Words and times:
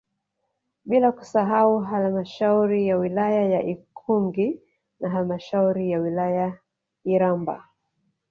Bila 0.85 1.11
kusahau 1.11 1.79
Halamashauri 1.79 2.87
ya 2.87 2.97
wilaya 2.97 3.45
ya 3.49 3.61
Ikungi 3.63 4.61
na 4.99 5.09
halmashauri 5.09 5.91
ya 5.91 5.99
wilaya 5.99 6.57
Iramba 7.03 7.69